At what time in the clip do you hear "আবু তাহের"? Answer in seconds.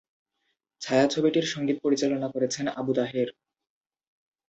2.79-3.29